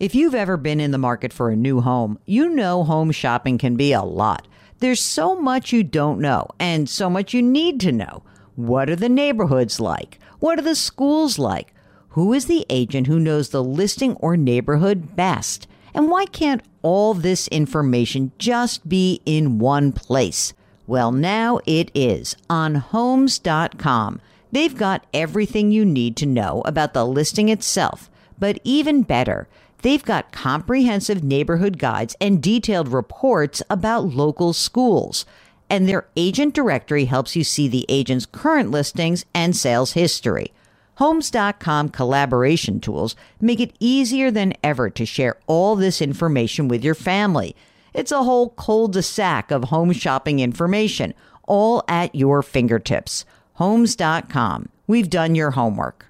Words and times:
If 0.00 0.14
you've 0.14 0.34
ever 0.34 0.56
been 0.56 0.80
in 0.80 0.92
the 0.92 0.96
market 0.96 1.30
for 1.30 1.50
a 1.50 1.56
new 1.56 1.82
home, 1.82 2.18
you 2.24 2.48
know 2.48 2.84
home 2.84 3.10
shopping 3.10 3.58
can 3.58 3.76
be 3.76 3.92
a 3.92 4.00
lot. 4.00 4.48
There's 4.78 5.02
so 5.02 5.38
much 5.38 5.74
you 5.74 5.82
don't 5.82 6.20
know 6.20 6.48
and 6.58 6.88
so 6.88 7.10
much 7.10 7.34
you 7.34 7.42
need 7.42 7.80
to 7.80 7.92
know. 7.92 8.22
What 8.56 8.88
are 8.88 8.96
the 8.96 9.10
neighborhoods 9.10 9.78
like? 9.78 10.18
What 10.38 10.58
are 10.58 10.62
the 10.62 10.74
schools 10.74 11.38
like? 11.38 11.74
Who 12.10 12.32
is 12.32 12.46
the 12.46 12.64
agent 12.70 13.08
who 13.08 13.20
knows 13.20 13.50
the 13.50 13.62
listing 13.62 14.14
or 14.14 14.38
neighborhood 14.38 15.16
best? 15.16 15.68
And 15.92 16.08
why 16.08 16.24
can't 16.24 16.62
all 16.80 17.12
this 17.12 17.46
information 17.48 18.32
just 18.38 18.88
be 18.88 19.20
in 19.26 19.58
one 19.58 19.92
place? 19.92 20.54
Well, 20.86 21.12
now 21.12 21.60
it 21.66 21.90
is 21.94 22.36
on 22.48 22.76
homes.com. 22.76 24.22
They've 24.50 24.76
got 24.78 25.04
everything 25.12 25.70
you 25.70 25.84
need 25.84 26.16
to 26.16 26.26
know 26.26 26.62
about 26.64 26.94
the 26.94 27.04
listing 27.04 27.50
itself, 27.50 28.08
but 28.38 28.58
even 28.64 29.02
better, 29.02 29.46
They've 29.82 30.04
got 30.04 30.32
comprehensive 30.32 31.24
neighborhood 31.24 31.78
guides 31.78 32.16
and 32.20 32.42
detailed 32.42 32.88
reports 32.88 33.62
about 33.70 34.04
local 34.04 34.52
schools. 34.52 35.24
And 35.68 35.88
their 35.88 36.06
agent 36.16 36.54
directory 36.54 37.06
helps 37.06 37.36
you 37.36 37.44
see 37.44 37.68
the 37.68 37.86
agent's 37.88 38.26
current 38.26 38.70
listings 38.70 39.24
and 39.34 39.56
sales 39.56 39.92
history. 39.92 40.52
Homes.com 40.96 41.88
collaboration 41.90 42.80
tools 42.80 43.16
make 43.40 43.60
it 43.60 43.74
easier 43.80 44.30
than 44.30 44.52
ever 44.62 44.90
to 44.90 45.06
share 45.06 45.36
all 45.46 45.76
this 45.76 46.02
information 46.02 46.68
with 46.68 46.84
your 46.84 46.94
family. 46.94 47.56
It's 47.94 48.12
a 48.12 48.22
whole 48.22 48.50
cul 48.50 48.88
de 48.88 49.02
sac 49.02 49.50
of 49.50 49.64
home 49.64 49.92
shopping 49.92 50.40
information, 50.40 51.14
all 51.44 51.82
at 51.88 52.14
your 52.14 52.42
fingertips. 52.42 53.24
Homes.com. 53.54 54.68
We've 54.86 55.08
done 55.08 55.34
your 55.34 55.52
homework. 55.52 56.09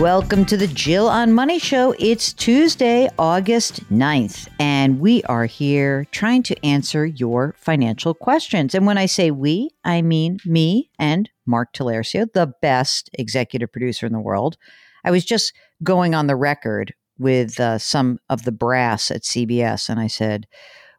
Welcome 0.00 0.44
to 0.46 0.56
the 0.56 0.66
Jill 0.66 1.08
on 1.08 1.32
Money 1.32 1.60
Show. 1.60 1.94
It's 2.00 2.32
Tuesday, 2.32 3.08
August 3.16 3.88
9th, 3.90 4.48
and 4.58 4.98
we 4.98 5.22
are 5.24 5.46
here 5.46 6.06
trying 6.10 6.42
to 6.42 6.66
answer 6.66 7.06
your 7.06 7.54
financial 7.56 8.12
questions. 8.12 8.74
And 8.74 8.86
when 8.86 8.98
I 8.98 9.06
say 9.06 9.30
we, 9.30 9.70
I 9.84 10.02
mean 10.02 10.40
me 10.44 10.90
and 10.98 11.30
Mark 11.46 11.72
Talercio, 11.72 12.30
the 12.32 12.52
best 12.60 13.08
executive 13.14 13.70
producer 13.70 14.04
in 14.04 14.12
the 14.12 14.20
world. 14.20 14.58
I 15.04 15.12
was 15.12 15.24
just 15.24 15.54
going 15.82 16.14
on 16.14 16.26
the 16.26 16.36
record 16.36 16.92
with 17.18 17.60
uh, 17.60 17.78
some 17.78 18.18
of 18.28 18.42
the 18.42 18.52
brass 18.52 19.12
at 19.12 19.22
CBS, 19.22 19.88
and 19.88 20.00
I 20.00 20.08
said, 20.08 20.46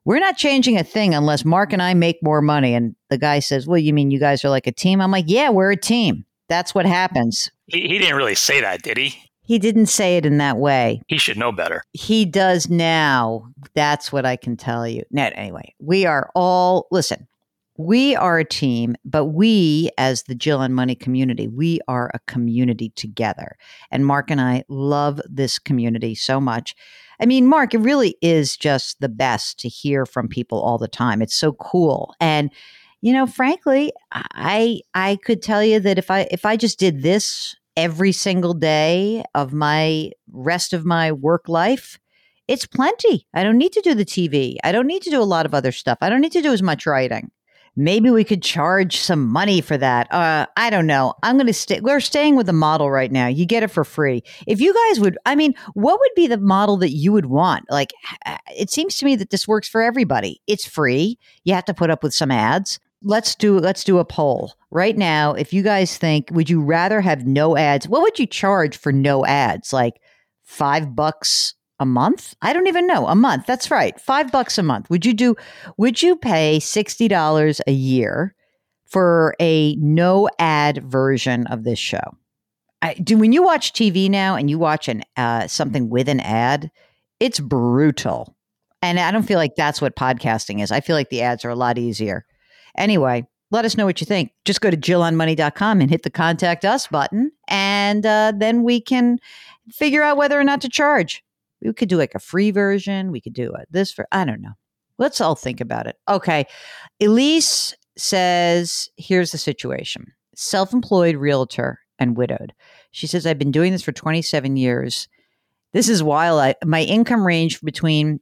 we're 0.06 0.20
not 0.20 0.38
changing 0.38 0.78
a 0.78 0.84
thing 0.84 1.14
unless 1.14 1.44
Mark 1.44 1.74
and 1.74 1.82
I 1.82 1.96
make 1.96 2.24
more 2.24 2.42
money. 2.42 2.74
And 2.74 2.96
the 3.10 3.18
guy 3.18 3.40
says, 3.40 3.68
Well, 3.68 3.80
you 3.80 3.92
mean 3.92 4.12
you 4.12 4.20
guys 4.20 4.46
are 4.46 4.50
like 4.50 4.68
a 4.68 4.72
team? 4.72 5.02
I'm 5.02 5.12
like, 5.12 5.26
Yeah, 5.28 5.50
we're 5.50 5.72
a 5.72 5.78
team. 5.78 6.26
That's 6.48 6.76
what 6.76 6.86
happens. 6.86 7.50
He, 7.68 7.82
he 7.82 7.98
didn't 7.98 8.16
really 8.16 8.36
say 8.36 8.62
that, 8.62 8.82
did 8.82 8.98
he? 8.98 9.16
He 9.42 9.60
didn't 9.60 9.88
say 9.88 10.18
it 10.18 10.26
in 10.26 10.40
that 10.40 10.58
way. 10.58 11.02
He 11.08 11.18
should 11.18 11.38
know 11.38 11.52
better. 11.52 11.84
He 11.94 12.26
does 12.26 12.70
now. 12.70 13.48
That's 13.76 14.12
what 14.12 14.26
I 14.26 14.36
can 14.36 14.58
tell 14.58 14.88
you. 14.88 15.04
Now, 15.12 15.30
anyway, 15.36 15.76
we 15.80 16.06
are 16.06 16.32
all, 16.34 16.88
listen, 16.90 17.28
we 17.78 18.16
are 18.16 18.40
a 18.40 18.46
team, 18.46 18.96
but 19.06 19.26
we, 19.26 19.92
as 19.98 20.24
the 20.24 20.34
Jill 20.34 20.60
on 20.60 20.74
Money 20.74 20.96
community, 20.96 21.48
we 21.48 21.80
are 21.88 22.10
a 22.14 22.20
community 22.20 22.90
together. 22.96 23.56
And 23.92 24.06
Mark 24.06 24.32
and 24.32 24.42
I 24.42 24.64
love 24.68 25.22
this 25.30 25.60
community 25.60 26.16
so 26.16 26.40
much. 26.40 26.74
I 27.20 27.26
mean, 27.26 27.46
Mark, 27.46 27.74
it 27.74 27.80
really 27.80 28.16
is 28.22 28.58
just 28.58 29.00
the 29.00 29.10
best 29.10 29.60
to 29.60 29.70
hear 29.70 30.06
from 30.06 30.28
people 30.28 30.62
all 30.62 30.78
the 30.78 30.88
time. 30.88 31.22
It's 31.22 31.36
so 31.36 31.54
cool. 31.54 32.16
And 32.20 32.50
you 33.06 33.14
know, 33.14 33.28
frankly, 33.28 33.94
I 34.12 34.82
I 34.96 35.20
could 35.24 35.44
tell 35.44 35.64
you 35.64 35.80
that 35.80 36.00
if 36.00 36.10
I 36.10 36.28
if 36.32 36.44
I 36.44 36.58
just 36.58 36.80
did 36.80 37.04
this 37.04 37.56
every 37.78 38.12
single 38.12 38.56
day 38.56 39.24
of 39.36 39.54
my 39.54 40.10
rest 40.32 40.74
of 40.74 40.86
my 40.86 41.12
work 41.12 41.48
life, 41.48 42.00
it's 42.48 42.66
plenty. 42.66 43.28
I 43.32 43.44
don't 43.44 43.60
need 43.60 43.74
to 43.74 43.82
do 43.82 43.94
the 43.94 44.06
TV. 44.06 44.56
I 44.64 44.72
don't 44.72 44.88
need 44.88 45.04
to 45.04 45.12
do 45.12 45.22
a 45.22 45.32
lot 45.36 45.46
of 45.46 45.54
other 45.54 45.72
stuff. 45.72 46.00
I 46.02 46.10
don't 46.10 46.20
need 46.20 46.32
to 46.32 46.42
do 46.42 46.52
as 46.52 46.64
much 46.64 46.88
writing. 46.88 47.30
Maybe 47.76 48.10
we 48.10 48.24
could 48.24 48.42
charge 48.42 48.98
some 48.98 49.28
money 49.28 49.62
for 49.62 49.78
that. 49.78 50.12
Uh, 50.12 50.48
I 50.58 50.72
don't 50.72 50.88
know. 50.88 51.14
I'm 51.22 51.36
going 51.36 51.46
to 51.46 51.54
stay. 51.54 51.82
We're 51.82 52.00
staying 52.00 52.36
with 52.36 52.48
the 52.48 52.54
model 52.54 52.90
right 52.90 53.12
now. 53.12 53.28
You 53.28 53.46
get 53.46 53.62
it 53.62 53.70
for 53.70 53.84
free. 53.84 54.24
If 54.48 54.60
you 54.62 54.74
guys 54.74 55.00
would, 55.00 55.18
I 55.28 55.36
mean, 55.36 55.54
what 55.76 56.00
would 56.00 56.12
be 56.16 56.26
the 56.26 56.40
model 56.40 56.78
that 56.78 56.92
you 56.92 57.12
would 57.12 57.28
want? 57.28 57.66
Like, 57.70 57.94
it 58.58 58.72
seems 58.72 58.98
to 58.98 59.06
me 59.06 59.16
that 59.18 59.30
this 59.30 59.48
works 59.48 59.68
for 59.68 59.84
everybody. 59.84 60.42
It's 60.48 60.66
free. 60.66 61.20
You 61.44 61.54
have 61.54 61.66
to 61.66 61.74
put 61.76 61.92
up 61.92 62.02
with 62.02 62.14
some 62.14 62.32
ads 62.32 62.80
let's 63.02 63.36
do 63.36 63.60
let's 63.60 63.84
do 63.84 64.00
a 64.00 64.06
poll 64.06 64.54
right 64.72 64.98
now. 64.98 65.34
If 65.34 65.54
you 65.54 65.62
guys 65.62 65.98
think, 65.98 66.30
would 66.32 66.50
you 66.50 66.62
rather 66.62 67.02
have 67.02 67.26
no 67.26 67.56
ads? 67.58 67.88
What 67.88 68.02
would 68.02 68.20
you 68.20 68.26
charge 68.26 68.78
for 68.78 68.92
no 68.92 69.26
ads? 69.26 69.72
Like 69.72 70.02
five 70.44 70.96
bucks 70.96 71.54
a 71.80 71.86
month? 71.86 72.36
I 72.42 72.54
don't 72.54 72.68
even 72.68 72.88
know. 72.88 73.08
A 73.08 73.16
month. 73.16 73.46
That's 73.46 73.72
right. 73.72 74.00
Five 74.00 74.32
bucks 74.32 74.58
a 74.58 74.64
month. 74.64 74.90
Would 74.90 75.06
you 75.06 75.14
do? 75.14 75.36
Would 75.78 76.02
you 76.02 76.16
pay 76.16 76.60
sixty 76.60 77.08
dollars 77.08 77.62
a 77.68 77.72
year 77.72 78.36
for 78.86 79.36
a 79.40 79.76
no 79.76 80.30
ad 80.40 80.84
version 80.84 81.48
of 81.48 81.64
this 81.64 81.80
show? 81.80 82.18
I, 82.82 82.94
do 82.96 83.18
when 83.18 83.32
you 83.32 83.42
watch 83.42 83.74
TV 83.74 84.10
now 84.10 84.36
and 84.36 84.50
you 84.50 84.60
watch 84.60 84.88
an 84.88 85.04
uh, 85.18 85.48
something 85.48 85.90
with 85.90 86.08
an 86.08 86.20
ad, 86.20 86.72
it's 87.20 87.40
brutal. 87.40 88.36
And 88.82 89.00
I 89.00 89.10
don't 89.10 89.24
feel 89.24 89.40
like 89.40 89.56
that's 89.56 89.82
what 89.82 89.96
podcasting 89.96 90.62
is. 90.62 90.72
I 90.72 90.82
feel 90.82 90.96
like 90.96 91.10
the 91.10 91.24
ads 91.24 91.44
are 91.44 91.50
a 91.50 91.56
lot 91.56 91.80
easier. 91.80 92.26
Anyway, 92.78 93.26
let 93.52 93.66
us 93.66 93.78
know 93.78 93.86
what 93.86 94.02
you 94.02 94.06
think. 94.06 94.32
Just 94.44 94.62
go 94.62 94.70
to 94.70 94.78
jillonmoney.com 94.78 95.82
and 95.82 95.90
hit 95.90 96.04
the 96.04 96.10
contact 96.10 96.66
us 96.66 96.88
button, 96.88 97.32
and 97.48 98.06
uh, 98.06 98.34
then 98.36 98.64
we 98.64 98.82
can 98.82 99.20
figure 99.72 100.04
out 100.04 100.18
whether 100.18 100.40
or 100.40 100.44
not 100.44 100.62
to 100.62 100.70
charge. 100.70 101.24
We 101.62 101.74
could 101.74 101.90
do 101.90 101.98
like 101.98 102.16
a 102.16 102.20
free 102.20 102.52
version. 102.52 103.12
We 103.12 103.22
could 103.22 103.34
do 103.34 103.52
a, 103.54 103.64
this 103.70 103.92
for, 103.92 104.08
I 104.12 104.26
don't 104.26 104.42
know. 104.42 104.54
Let's 104.98 105.20
all 105.20 105.36
think 105.36 105.62
about 105.62 105.88
it. 105.88 105.98
Okay. 106.08 106.46
Elise 107.02 107.76
says, 107.98 108.90
here's 108.98 109.32
the 109.32 109.38
situation 109.38 110.14
self 110.36 110.74
employed 110.74 111.16
realtor 111.16 111.80
and 111.98 112.18
widowed. 112.18 112.54
She 112.92 113.08
says, 113.08 113.26
I've 113.26 113.40
been 113.40 113.52
doing 113.52 113.72
this 113.72 113.84
for 113.84 113.92
27 113.92 114.58
years. 114.58 115.08
This 115.74 115.90
is 115.90 116.04
wild. 116.04 116.40
I, 116.40 116.56
my 116.64 116.84
income 116.84 117.26
range 117.26 117.62
between 117.62 118.20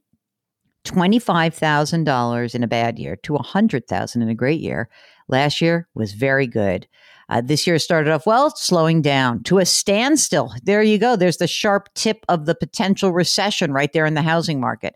$25,000 0.84 2.54
in 2.54 2.62
a 2.62 2.68
bad 2.68 2.98
year 2.98 3.16
to 3.16 3.32
100,000 3.34 4.22
in 4.22 4.28
a 4.28 4.34
great 4.34 4.60
year. 4.60 4.88
Last 5.28 5.60
year 5.60 5.88
was 5.94 6.12
very 6.12 6.46
good. 6.46 6.86
Uh, 7.28 7.40
this 7.40 7.66
year 7.66 7.78
started 7.78 8.12
off 8.12 8.26
well, 8.26 8.50
slowing 8.54 9.00
down 9.00 9.42
to 9.44 9.58
a 9.58 9.64
standstill. 9.64 10.52
There 10.62 10.82
you 10.82 10.98
go. 10.98 11.16
There's 11.16 11.38
the 11.38 11.46
sharp 11.46 11.88
tip 11.94 12.24
of 12.28 12.44
the 12.46 12.54
potential 12.54 13.12
recession 13.12 13.72
right 13.72 13.92
there 13.92 14.06
in 14.06 14.14
the 14.14 14.22
housing 14.22 14.60
market. 14.60 14.94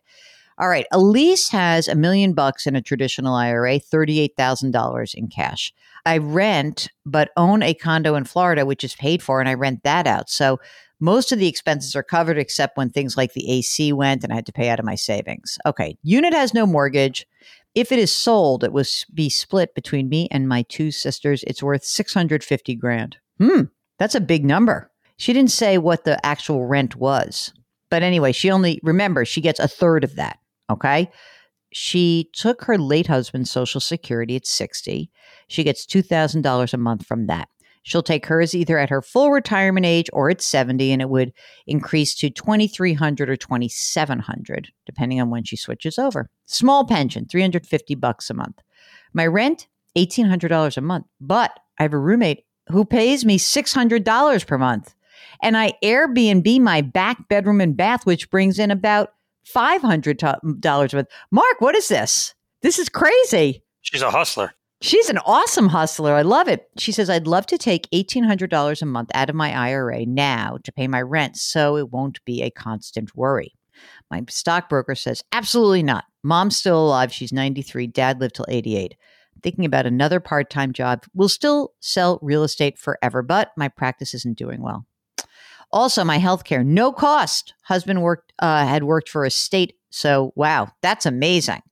All 0.59 0.69
right, 0.69 0.87
Elise 0.91 1.49
has 1.51 1.87
a 1.87 1.95
million 1.95 2.33
bucks 2.33 2.67
in 2.67 2.75
a 2.75 2.83
traditional 2.83 3.35
IRA, 3.35 3.79
$38,000 3.79 5.15
in 5.15 5.29
cash. 5.29 5.73
I 6.05 6.19
rent, 6.19 6.89
but 7.07 7.31
own 7.37 7.63
a 7.63 7.75
condo 7.75 8.17
in 8.17 8.25
Florida, 8.25 8.67
which 8.67 8.83
is 8.83 8.97
paid 8.97 9.23
for, 9.23 9.39
and 9.39 9.49
I 9.49 9.55
rent 9.55 9.85
that 9.85 10.09
out. 10.09 10.29
So 10.29 10.59
most 11.01 11.33
of 11.33 11.39
the 11.39 11.49
expenses 11.49 11.95
are 11.95 12.03
covered 12.03 12.39
except 12.39 12.77
when 12.77 12.91
things 12.91 13.17
like 13.17 13.33
the 13.33 13.51
AC 13.51 13.93
went 13.93 14.25
and 14.25 14.33
I 14.33 14.37
had 14.37 14.47
to 14.47 14.53
pay 14.53 14.69
out 14.69 14.79
of 14.79 14.85
my 14.85 14.95
savings. 14.95 15.59
Okay, 15.65 15.97
unit 16.03 16.33
has 16.33 16.55
no 16.55 16.67
mortgage. 16.67 17.27
If 17.75 17.93
it 17.93 17.99
is 17.99 18.13
sold, 18.13 18.65
it 18.65 18.73
will 18.73 18.85
be 19.15 19.29
split 19.29 19.75
between 19.75 20.09
me 20.09 20.29
and 20.31 20.49
my 20.49 20.63
two 20.63 20.91
sisters. 20.91 21.45
It's 21.47 21.63
worth 21.63 21.85
650 21.85 22.75
grand. 22.75 23.19
Hmm, 23.39 23.63
that's 23.99 24.15
a 24.15 24.21
big 24.21 24.45
number. 24.45 24.91
She 25.17 25.33
didn't 25.33 25.51
say 25.51 25.79
what 25.79 26.05
the 26.05 26.25
actual 26.25 26.67
rent 26.67 26.97
was. 26.97 27.53
But 27.91 28.03
anyway, 28.03 28.33
she 28.33 28.51
only, 28.51 28.81
remember, 28.83 29.25
she 29.25 29.41
gets 29.41 29.61
a 29.61 29.69
third 29.69 30.05
of 30.05 30.17
that. 30.17 30.39
Okay. 30.71 31.11
She 31.73 32.31
took 32.33 32.63
her 32.65 32.79
late 32.79 33.07
husband's 33.07 33.51
Social 33.51 33.81
Security 33.81 34.37
at 34.37 34.47
60. 34.47 35.11
She 35.49 35.65
gets 35.65 35.87
$2,000 35.87 36.73
a 36.73 36.77
month 36.77 37.07
from 37.07 37.27
that. 37.27 37.49
She'll 37.89 38.03
take 38.03 38.27
hers 38.27 38.55
either 38.55 38.79
at 38.79 38.91
her 38.91 39.01
full 39.01 39.31
retirement 39.31 39.87
age 39.87 40.11
or 40.13 40.29
at 40.29 40.43
70, 40.43 40.93
and 40.93 41.01
it 41.01 41.09
would 41.09 41.33
increase 41.67 42.15
to 42.17 42.29
2300 42.29 43.31
or 43.31 43.37
2700 43.37 44.69
depending 44.85 45.23
on 45.23 45.31
when 45.31 45.43
she 45.43 45.57
switches 45.57 45.99
over. 45.99 46.29
Small 46.45 46.85
pension, 46.87 47.25
350 47.27 47.95
bucks 47.95 48.29
a 48.29 48.35
month. 48.35 48.61
My 49.15 49.27
rent, 49.27 49.69
$1,800 49.97 50.77
a 50.77 50.81
month, 50.83 51.07
but 51.19 51.59
I 51.79 51.85
have 51.85 51.95
a 51.95 51.99
roommate 51.99 52.45
who 52.69 52.85
pays 52.85 53.25
me 53.25 53.39
$600 53.39 54.47
per 54.47 54.59
month. 54.59 54.95
and 55.43 55.57
I 55.57 55.73
Airbnb 55.83 56.61
my 56.61 56.83
back 56.83 57.27
bedroom 57.31 57.63
and 57.63 57.75
bath, 57.75 58.05
which 58.05 58.29
brings 58.29 58.59
in 58.59 58.71
about 58.71 59.15
$500 59.57 60.23
um, 60.45 60.61
a 60.63 60.97
month. 60.97 61.09
Mark, 61.31 61.61
what 61.63 61.75
is 61.75 61.89
this? 61.89 62.35
This 62.61 62.79
is 62.79 62.91
crazy. 62.91 63.63
She's 63.81 64.03
a 64.03 64.11
hustler. 64.11 64.53
She's 64.81 65.09
an 65.09 65.19
awesome 65.19 65.69
hustler. 65.69 66.15
I 66.15 66.23
love 66.23 66.47
it. 66.47 66.69
She 66.79 66.93
says, 66.93 67.11
I'd 67.11 67.27
love 67.27 67.47
to 67.47 67.59
take 67.59 67.91
$1,800 67.91 68.83
a 68.83 68.87
month 68.87 69.11
out 69.13 69.29
of 69.29 69.35
my 69.35 69.53
IRA 69.53 70.07
now 70.07 70.59
to 70.63 70.73
pay 70.73 70.87
my 70.87 71.03
rent 71.03 71.37
so 71.37 71.77
it 71.77 71.91
won't 71.91 72.25
be 72.25 72.43
a 72.43 72.51
constant 72.51 73.17
worry. 73.17 73.55
My 74.11 74.25
stockbroker 74.29 74.95
says, 74.95 75.25
absolutely 75.33 75.83
not. 75.83 76.05
Mom's 76.23 76.57
still 76.57 76.87
alive. 76.87 77.13
She's 77.13 77.33
93. 77.33 77.89
Dad 77.89 78.21
lived 78.21 78.37
till 78.37 78.47
88. 78.49 78.97
thinking 79.43 79.65
about 79.65 79.87
another 79.87 80.21
part 80.21 80.51
time 80.51 80.73
job. 80.73 81.05
We'll 81.15 81.29
still 81.29 81.73
sell 81.81 82.19
real 82.23 82.45
estate 82.45 82.79
forever, 82.79 83.23
but 83.23 83.53
my 83.57 83.69
practice 83.69 84.15
isn't 84.15 84.39
doing 84.39 84.63
well. 84.63 84.87
Also, 85.71 86.03
my 86.05 86.19
health 86.19 86.45
care, 86.45 86.65
no 86.65 86.93
cost. 86.93 87.55
Husband 87.65 88.03
worked 88.03 88.33
uh, 88.39 88.67
had 88.67 88.85
worked 88.85 89.09
for 89.09 89.25
a 89.25 89.31
state, 89.31 89.75
so 89.91 90.33
wow, 90.35 90.69
that's 90.83 91.05
amazing. 91.05 91.63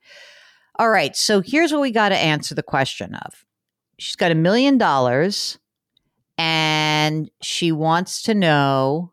All 0.79 0.91
right, 0.91 1.17
so 1.17 1.41
here's 1.41 1.73
what 1.73 1.81
we 1.81 1.91
got 1.91 2.11
to 2.11 2.17
answer 2.17 2.55
the 2.55 2.63
question 2.63 3.15
of. 3.15 3.45
She's 3.99 4.17
got 4.17 4.31
a 4.31 4.35
million 4.35 4.77
dollars, 4.77 5.59
and 6.37 7.31
she 7.41 7.73
wants 7.73 8.23
to 8.23 8.35
know. 8.35 9.13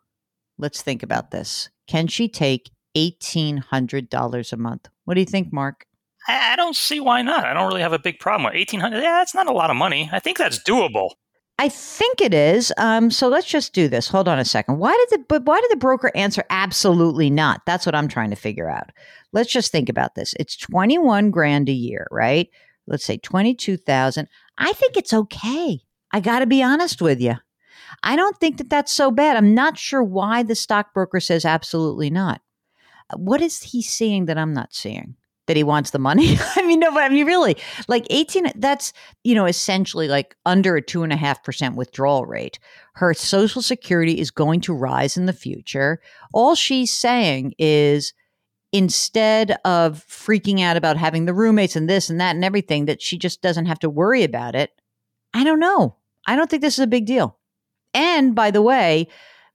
Let's 0.57 0.81
think 0.81 1.04
about 1.04 1.31
this. 1.31 1.69
Can 1.88 2.07
she 2.07 2.27
take 2.27 2.69
eighteen 2.95 3.57
hundred 3.57 4.10
dollars 4.10 4.51
a 4.51 4.57
month? 4.57 4.89
What 5.06 5.13
do 5.13 5.21
you 5.21 5.25
think, 5.25 5.54
Mark? 5.54 5.86
I, 6.27 6.54
I 6.54 6.56
don't 6.56 6.75
see 6.75 7.00
why 7.00 7.21
not. 7.21 7.45
I 7.45 7.54
don't 7.54 7.68
really 7.68 7.81
have 7.81 7.94
a 7.94 8.00
big 8.00 8.19
problem 8.19 8.45
with 8.45 8.56
eighteen 8.56 8.80
hundred. 8.80 9.01
Yeah, 9.01 9.19
that's 9.19 9.33
not 9.33 9.48
a 9.48 9.54
lot 9.54 9.69
of 9.69 9.77
money. 9.77 10.10
I 10.12 10.19
think 10.19 10.38
that's 10.38 10.62
doable. 10.62 11.12
I 11.60 11.69
think 11.69 12.19
it 12.19 12.33
is. 12.33 12.74
Um, 12.77 13.12
so 13.12 13.27
let's 13.30 13.48
just 13.48 13.74
do 13.74 13.88
this. 13.88 14.07
Hold 14.07 14.27
on 14.27 14.39
a 14.39 14.45
second. 14.45 14.80
Why 14.80 14.92
did 15.10 15.19
the 15.19 15.25
but 15.30 15.45
why 15.45 15.62
did 15.62 15.71
the 15.71 15.77
broker 15.77 16.12
answer 16.15 16.44
absolutely 16.50 17.30
not? 17.30 17.62
That's 17.65 17.86
what 17.86 17.95
I'm 17.95 18.07
trying 18.07 18.31
to 18.31 18.36
figure 18.36 18.69
out. 18.69 18.92
Let's 19.33 19.51
just 19.51 19.71
think 19.71 19.89
about 19.89 20.15
this. 20.15 20.33
It's 20.39 20.56
21 20.56 21.31
grand 21.31 21.68
a 21.68 21.74
year, 21.74 22.07
right? 22.12 22.50
Let's 22.88 23.03
say 23.03 23.18
22,000. 23.18 24.27
I 24.57 24.74
think 24.74 24.95
it's 24.95 25.13
okay. 25.13 25.81
I 26.12 26.19
got 26.19 26.39
to 26.39 26.45
be 26.45 26.62
honest 26.62 27.01
with 27.01 27.19
you. 27.19 27.35
I 28.03 28.15
don't 28.15 28.38
think 28.39 28.57
that 28.57 28.69
that's 28.69 28.91
so 28.91 29.12
bad. 29.12 29.35
I'm 29.35 29.53
not 29.53 29.77
sure 29.77 30.03
why 30.03 30.44
the 30.44 30.56
stockbroker 30.56 31.19
says 31.19 31.45
absolutely 31.45 32.09
not. 32.09 32.41
Uh, 33.09 33.18
what 33.18 33.41
is 33.41 33.62
he 33.62 33.81
seeing 33.81 34.25
that 34.25 34.38
I'm 34.38 34.53
not 34.53 34.74
seeing? 34.74 35.15
that 35.47 35.57
he 35.57 35.63
wants 35.63 35.91
the 35.91 36.00
money. 36.00 36.38
I 36.56 36.65
mean, 36.65 36.79
no, 36.79 36.91
but 36.91 37.03
I 37.03 37.09
mean, 37.09 37.25
really, 37.25 37.57
like 37.88 38.07
18, 38.09 38.53
that's, 38.56 38.94
you 39.24 39.36
know, 39.36 39.45
essentially 39.45 40.07
like 40.07 40.36
under 40.45 40.75
a 40.75 40.81
two 40.81 41.03
and 41.03 41.12
a 41.12 41.18
half 41.18 41.44
percent 41.44 41.75
withdrawal 41.75 42.25
rate. 42.25 42.59
Her 42.94 43.13
social 43.13 43.62
security 43.62 44.19
is 44.19 44.31
going 44.31 44.62
to 44.62 44.74
rise 44.74 45.18
in 45.18 45.25
the 45.25 45.33
future. 45.33 46.00
All 46.33 46.56
she's 46.56 46.94
saying 46.94 47.56
is 47.57 48.13
instead 48.74 49.58
of 49.64 50.06
freaking 50.08 50.60
out 50.60 50.75
about 50.75 50.98
having 50.98 51.25
the 51.25 51.34
roommates 51.34 51.75
and 51.75 51.90
this 51.90 52.10
and 52.10 52.20
that 52.20 52.36
and 52.36 52.44
everything, 52.44 52.86
that 52.86 53.02
she 53.02 53.18
just 53.18 53.42
doesn't 53.42 53.68
have 53.68 53.80
to 53.80 53.90
worry 53.90 54.24
about 54.24 54.56
it. 54.56 54.72
I 55.34 55.44
don't 55.44 55.60
know. 55.60 55.96
I 56.28 56.36
don't 56.36 56.50
think 56.50 56.62
this 56.62 56.74
is 56.74 56.84
a 56.84 56.88
big 56.88 57.06
deal. 57.06 57.38
And 57.94 58.36
by 58.36 58.52
the 58.52 58.62
way, 58.62 59.08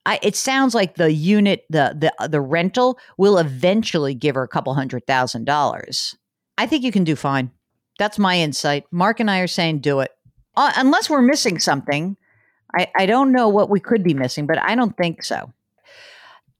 I, 0.06 0.20
it 0.22 0.36
sounds 0.36 0.74
like 0.74 0.94
the 0.94 1.12
unit, 1.12 1.64
the 1.68 2.14
the 2.18 2.28
the 2.28 2.40
rental 2.40 2.98
will 3.18 3.36
eventually 3.36 4.14
give 4.14 4.36
her 4.36 4.42
a 4.42 4.48
couple 4.48 4.72
hundred 4.74 5.06
thousand 5.06 5.44
dollars. 5.44 6.16
I 6.56 6.66
think 6.66 6.84
you 6.84 6.92
can 6.92 7.04
do 7.04 7.16
fine. 7.16 7.50
That's 7.98 8.18
my 8.18 8.38
insight. 8.38 8.84
Mark 8.92 9.20
and 9.20 9.30
I 9.30 9.40
are 9.40 9.48
saying 9.48 9.80
do 9.80 10.00
it, 10.00 10.12
uh, 10.56 10.72
unless 10.76 11.10
we're 11.10 11.20
missing 11.20 11.58
something. 11.58 12.16
I, 12.78 12.88
I 12.96 13.06
don't 13.06 13.32
know 13.32 13.48
what 13.48 13.70
we 13.70 13.80
could 13.80 14.04
be 14.04 14.14
missing, 14.14 14.46
but 14.46 14.58
I 14.58 14.74
don't 14.74 14.96
think 14.96 15.24
so. 15.24 15.52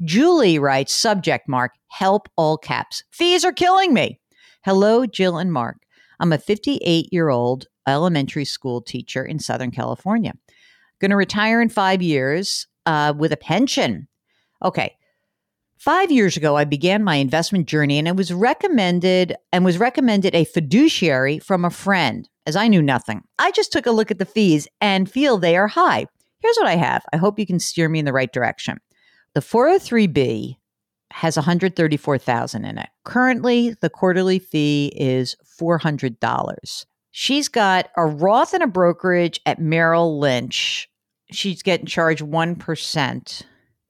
Julie 0.05 0.59
writes, 0.59 0.93
subject 0.93 1.49
Mark, 1.49 1.73
help 1.89 2.29
all 2.37 2.57
caps. 2.57 3.03
Fees 3.11 3.45
are 3.45 3.53
killing 3.53 3.93
me. 3.93 4.21
Hello, 4.65 5.07
Jill 5.07 5.39
and 5.39 5.53
Mark. 5.53 5.79
I'm 6.21 6.33
a 6.33 6.39
58 6.39 7.13
year 7.13 7.29
old 7.29 7.67
elementary 7.87 8.45
school 8.45 8.81
teacher 8.81 9.25
in 9.25 9.39
Southern 9.39 9.71
California. 9.71 10.35
Going 11.01 11.11
to 11.11 11.17
retire 11.17 11.61
in 11.61 11.69
five 11.69 12.03
years 12.03 12.67
uh, 12.87 13.15
with 13.17 13.33
a 13.33 13.37
pension. 13.37 14.09
Okay. 14.63 14.97
Five 15.79 16.11
years 16.11 16.37
ago, 16.37 16.57
I 16.57 16.65
began 16.65 17.05
my 17.05 17.17
investment 17.17 17.67
journey 17.67 17.99
and 17.99 18.09
it 18.09 18.17
was 18.17 18.33
recommended 18.33 19.37
and 19.53 19.65
was 19.65 19.79
recommended 19.79 20.35
a 20.35 20.45
fiduciary 20.45 21.39
from 21.39 21.65
a 21.65 21.71
friend 21.71 22.29
as 22.47 22.57
I 22.57 22.67
knew 22.67 22.83
nothing. 22.83 23.23
I 23.39 23.53
just 23.53 23.73
took 23.73 23.87
a 23.87 23.93
look 23.93 24.11
at 24.11 24.19
the 24.19 24.25
fees 24.25 24.67
and 24.81 25.11
feel 25.11 25.39
they 25.39 25.57
are 25.57 25.69
high. 25.69 26.07
Here's 26.41 26.57
what 26.57 26.67
I 26.67 26.77
have. 26.77 27.05
I 27.13 27.17
hope 27.17 27.39
you 27.39 27.47
can 27.47 27.61
steer 27.61 27.89
me 27.89 28.01
in 28.01 28.05
the 28.05 28.13
right 28.13 28.33
direction. 28.33 28.79
The 29.39 29.45
403B 29.45 30.57
has 31.13 31.37
134,000 31.37 32.65
in 32.65 32.77
it. 32.77 32.89
Currently, 33.05 33.77
the 33.81 33.89
quarterly 33.89 34.41
fee 34.41 34.93
is 34.97 35.37
$400. 35.61 36.87
She's 37.13 37.47
got 37.47 37.89
a 37.97 38.05
Roth 38.05 38.53
and 38.53 38.65
a 38.65 38.67
brokerage 38.67 39.39
at 39.47 39.61
Merrill 39.61 40.19
Lynch 40.19 40.89
she's 41.31 41.63
getting 41.63 41.87
charged 41.87 42.21
1%. 42.21 43.43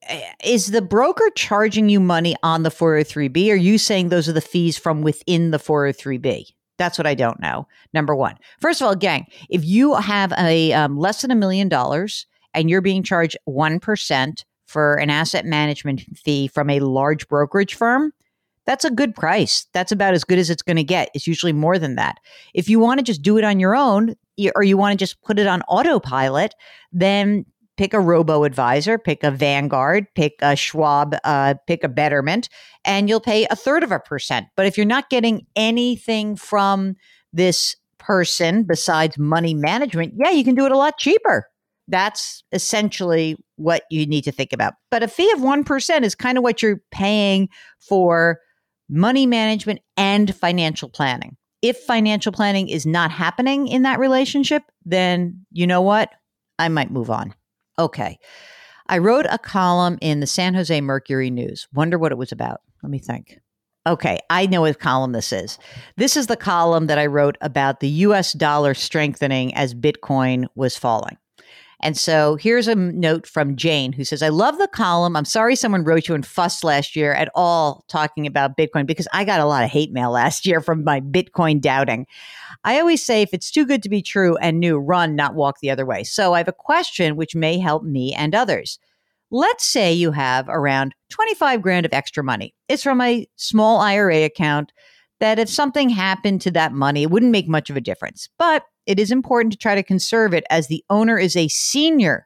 Eh, 0.03 0.21
is 0.43 0.67
the 0.67 0.83
broker 0.83 1.31
charging 1.35 1.89
you 1.89 1.99
money 1.99 2.35
on 2.43 2.61
the 2.61 2.69
403B? 2.69 3.49
Or 3.49 3.53
are 3.53 3.55
you 3.55 3.79
saying 3.79 4.09
those 4.09 4.29
are 4.29 4.33
the 4.33 4.41
fees 4.41 4.77
from 4.77 5.01
within 5.01 5.49
the 5.49 5.57
403B? 5.57 6.45
That's 6.77 6.99
what 6.99 7.07
I 7.07 7.15
don't 7.15 7.39
know. 7.39 7.67
Number 7.91 8.15
one, 8.15 8.35
first 8.61 8.81
of 8.81 8.87
all, 8.87 8.95
gang, 8.95 9.25
if 9.49 9.65
you 9.65 9.95
have 9.95 10.31
a 10.37 10.73
um, 10.73 10.95
less 10.99 11.23
than 11.23 11.31
a 11.31 11.35
million 11.35 11.69
dollars 11.69 12.27
and 12.53 12.69
you're 12.69 12.81
being 12.81 13.01
charged 13.01 13.35
1% 13.47 14.43
for 14.69 14.95
an 14.95 15.09
asset 15.09 15.45
management 15.45 16.01
fee 16.15 16.47
from 16.47 16.69
a 16.69 16.79
large 16.79 17.27
brokerage 17.27 17.73
firm, 17.73 18.13
that's 18.67 18.85
a 18.85 18.91
good 18.91 19.15
price. 19.15 19.65
That's 19.73 19.91
about 19.91 20.13
as 20.13 20.23
good 20.23 20.37
as 20.37 20.51
it's 20.51 20.61
going 20.61 20.77
to 20.77 20.83
get. 20.83 21.09
It's 21.15 21.25
usually 21.25 21.53
more 21.53 21.79
than 21.79 21.95
that. 21.95 22.19
If 22.53 22.69
you 22.69 22.79
want 22.79 22.99
to 22.99 23.03
just 23.03 23.23
do 23.23 23.39
it 23.39 23.43
on 23.43 23.59
your 23.59 23.75
own, 23.75 24.15
or 24.55 24.61
you 24.61 24.77
want 24.77 24.93
to 24.93 24.97
just 24.97 25.19
put 25.23 25.39
it 25.39 25.47
on 25.47 25.63
autopilot, 25.63 26.53
then 26.91 27.45
pick 27.77 27.95
a 27.95 27.99
robo 27.99 28.43
advisor, 28.43 28.99
pick 28.99 29.23
a 29.23 29.31
Vanguard, 29.31 30.05
pick 30.13 30.33
a 30.43 30.55
Schwab, 30.55 31.15
uh, 31.23 31.55
pick 31.65 31.83
a 31.83 31.89
Betterment, 31.89 32.47
and 32.85 33.09
you'll 33.09 33.19
pay 33.19 33.47
a 33.49 33.55
third 33.55 33.83
of 33.83 33.91
a 33.91 33.99
percent. 33.99 34.45
But 34.55 34.67
if 34.67 34.77
you're 34.77 34.85
not 34.85 35.09
getting 35.09 35.47
anything 35.55 36.35
from 36.35 36.95
this 37.33 37.75
person 37.97 38.63
besides 38.63 39.17
money 39.17 39.55
management, 39.55 40.13
yeah, 40.15 40.29
you 40.29 40.43
can 40.43 40.53
do 40.53 40.67
it 40.67 40.71
a 40.71 40.77
lot 40.77 40.99
cheaper. 40.99 41.49
That's 41.89 42.43
essentially 42.51 43.35
what 43.55 43.83
you 43.89 44.05
need 44.05 44.23
to 44.23 44.31
think 44.31 44.53
about. 44.53 44.75
But 44.91 45.03
a 45.03 45.07
fee 45.07 45.31
of 45.31 45.39
1% 45.39 46.03
is 46.03 46.15
kind 46.15 46.37
of 46.37 46.43
what 46.43 46.61
you're 46.61 46.81
paying 46.91 47.49
for 47.79 48.39
money 48.89 49.25
management 49.25 49.79
and 49.97 50.33
financial 50.33 50.89
planning. 50.89 51.35
If 51.61 51.77
financial 51.79 52.31
planning 52.31 52.69
is 52.69 52.85
not 52.85 53.11
happening 53.11 53.67
in 53.67 53.81
that 53.81 53.99
relationship, 53.99 54.63
then 54.85 55.45
you 55.51 55.67
know 55.67 55.81
what? 55.81 56.13
I 56.57 56.69
might 56.69 56.91
move 56.91 57.09
on. 57.09 57.33
Okay. 57.77 58.17
I 58.87 58.97
wrote 58.97 59.25
a 59.29 59.37
column 59.37 59.97
in 60.01 60.19
the 60.19 60.27
San 60.27 60.53
Jose 60.53 60.81
Mercury 60.81 61.29
News. 61.29 61.67
Wonder 61.73 61.97
what 61.99 62.11
it 62.11 62.17
was 62.17 62.31
about. 62.31 62.61
Let 62.81 62.89
me 62.89 62.99
think. 62.99 63.39
Okay, 63.87 64.19
I 64.29 64.45
know 64.45 64.61
what 64.61 64.79
column 64.79 65.13
this 65.13 65.31
is. 65.31 65.57
This 65.95 66.17
is 66.17 66.27
the 66.27 66.35
column 66.35 66.87
that 66.87 66.99
I 66.99 67.05
wrote 67.05 67.37
about 67.41 67.79
the 67.79 67.89
US 67.89 68.33
dollar 68.33 68.73
strengthening 68.73 69.53
as 69.55 69.73
Bitcoin 69.73 70.47
was 70.55 70.77
falling. 70.77 71.17
And 71.81 71.97
so 71.97 72.35
here's 72.35 72.67
a 72.67 72.75
note 72.75 73.25
from 73.25 73.55
Jane 73.55 73.93
who 73.93 74.03
says, 74.03 74.21
I 74.21 74.29
love 74.29 74.57
the 74.57 74.67
column. 74.67 75.15
I'm 75.15 75.25
sorry 75.25 75.55
someone 75.55 75.85
wrote 75.85 76.07
you 76.09 76.15
and 76.15 76.25
fussed 76.25 76.63
last 76.63 76.95
year 76.95 77.13
at 77.13 77.29
all 77.35 77.85
talking 77.87 78.27
about 78.27 78.57
Bitcoin 78.57 78.85
because 78.85 79.07
I 79.13 79.23
got 79.23 79.39
a 79.39 79.45
lot 79.45 79.63
of 79.63 79.69
hate 79.69 79.93
mail 79.93 80.11
last 80.11 80.45
year 80.45 80.59
from 80.59 80.83
my 80.83 80.99
Bitcoin 80.99 81.61
doubting. 81.61 82.05
I 82.65 82.79
always 82.79 83.03
say 83.03 83.21
if 83.21 83.33
it's 83.33 83.49
too 83.49 83.65
good 83.65 83.81
to 83.83 83.89
be 83.89 84.01
true 84.01 84.35
and 84.37 84.59
new, 84.59 84.77
run, 84.77 85.15
not 85.15 85.35
walk 85.35 85.59
the 85.61 85.71
other 85.71 85.85
way. 85.85 86.03
So 86.03 86.33
I 86.33 86.39
have 86.39 86.49
a 86.49 86.53
question 86.53 87.15
which 87.15 87.35
may 87.35 87.57
help 87.59 87.83
me 87.83 88.13
and 88.13 88.35
others. 88.35 88.77
Let's 89.31 89.65
say 89.65 89.93
you 89.93 90.11
have 90.11 90.49
around 90.49 90.95
25 91.11 91.61
grand 91.61 91.85
of 91.85 91.93
extra 91.93 92.23
money. 92.23 92.53
It's 92.67 92.83
from 92.83 92.99
a 92.99 93.27
small 93.35 93.79
IRA 93.79 94.23
account 94.23 94.73
that 95.19 95.39
if 95.39 95.49
something 95.49 95.89
happened 95.89 96.41
to 96.41 96.51
that 96.51 96.73
money, 96.73 97.03
it 97.03 97.11
wouldn't 97.11 97.31
make 97.31 97.47
much 97.47 97.69
of 97.69 97.77
a 97.77 97.81
difference. 97.81 98.27
But 98.37 98.63
it 98.89 98.99
is 98.99 99.11
important 99.11 99.53
to 99.53 99.57
try 99.57 99.75
to 99.75 99.83
conserve 99.83 100.33
it 100.33 100.43
as 100.49 100.65
the 100.65 100.83
owner 100.89 101.19
is 101.19 101.35
a 101.35 101.47
senior 101.47 102.25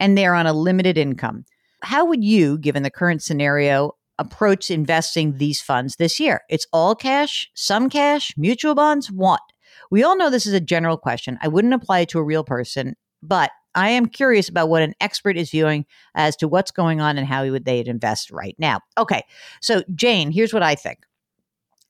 and 0.00 0.16
they're 0.16 0.34
on 0.34 0.46
a 0.46 0.54
limited 0.54 0.96
income. 0.96 1.44
How 1.82 2.06
would 2.06 2.24
you, 2.24 2.56
given 2.56 2.82
the 2.82 2.90
current 2.90 3.22
scenario, 3.22 3.94
approach 4.18 4.70
investing 4.70 5.36
these 5.36 5.60
funds 5.60 5.96
this 5.96 6.18
year? 6.18 6.40
It's 6.48 6.66
all 6.72 6.94
cash, 6.94 7.50
some 7.52 7.90
cash, 7.90 8.32
mutual 8.38 8.74
bonds, 8.74 9.12
what? 9.12 9.42
We 9.90 10.02
all 10.02 10.16
know 10.16 10.30
this 10.30 10.46
is 10.46 10.54
a 10.54 10.60
general 10.60 10.96
question. 10.96 11.38
I 11.42 11.48
wouldn't 11.48 11.74
apply 11.74 12.00
it 12.00 12.08
to 12.10 12.18
a 12.18 12.24
real 12.24 12.42
person, 12.42 12.96
but 13.22 13.50
I 13.74 13.90
am 13.90 14.06
curious 14.06 14.48
about 14.48 14.70
what 14.70 14.82
an 14.82 14.94
expert 15.02 15.36
is 15.36 15.50
viewing 15.50 15.84
as 16.14 16.36
to 16.36 16.48
what's 16.48 16.70
going 16.70 17.02
on 17.02 17.18
and 17.18 17.26
how 17.26 17.46
would 17.46 17.66
they 17.66 17.84
invest 17.84 18.30
right 18.30 18.56
now. 18.58 18.80
Okay, 18.96 19.24
so 19.60 19.82
Jane, 19.94 20.30
here's 20.30 20.54
what 20.54 20.62
I 20.62 20.74
think. 20.74 21.00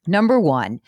Number 0.08 0.40
one, 0.40 0.80